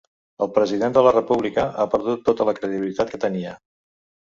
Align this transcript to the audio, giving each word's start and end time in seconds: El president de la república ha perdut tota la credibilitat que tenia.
El 0.45 0.47
president 0.53 0.95
de 0.95 1.03
la 1.07 1.11
república 1.17 1.67
ha 1.77 1.87
perdut 1.93 2.25
tota 2.31 2.49
la 2.51 2.57
credibilitat 2.63 3.15
que 3.15 3.23
tenia. 3.29 3.57